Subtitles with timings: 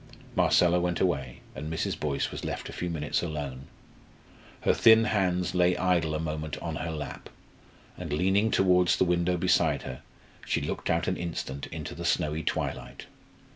[0.35, 1.95] Marcella went away, and Mrs.
[1.99, 3.67] Boyce was left a few minutes alone.
[4.61, 7.29] Her thin hands lay idle a moment on her lap,
[7.99, 10.01] and leaning towards the window beside her,
[10.43, 13.05] she looked out an instant into the snowy twilight.